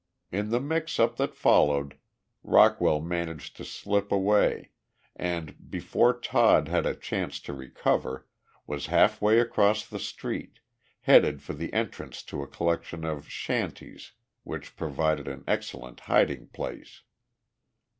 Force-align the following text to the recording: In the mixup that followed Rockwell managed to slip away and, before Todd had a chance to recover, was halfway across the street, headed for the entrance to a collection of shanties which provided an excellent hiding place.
In 0.31 0.49
the 0.49 0.57
mixup 0.59 1.17
that 1.17 1.35
followed 1.35 1.95
Rockwell 2.41 3.01
managed 3.01 3.55
to 3.57 3.63
slip 3.63 4.11
away 4.11 4.71
and, 5.15 5.69
before 5.69 6.19
Todd 6.19 6.67
had 6.69 6.87
a 6.87 6.95
chance 6.95 7.39
to 7.41 7.53
recover, 7.53 8.27
was 8.65 8.87
halfway 8.87 9.39
across 9.39 9.85
the 9.85 9.99
street, 9.99 10.57
headed 11.01 11.43
for 11.43 11.53
the 11.53 11.71
entrance 11.71 12.23
to 12.23 12.41
a 12.41 12.47
collection 12.47 13.05
of 13.05 13.29
shanties 13.29 14.13
which 14.43 14.75
provided 14.75 15.27
an 15.27 15.43
excellent 15.47 15.99
hiding 15.99 16.47
place. 16.47 17.03